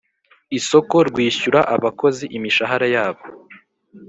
[0.57, 3.23] isoko rwishyura abakozi imishahara yabo